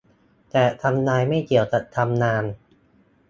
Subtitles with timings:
[0.51, 2.43] แต่ทำนายไม่เกี่ยวกับทำนาน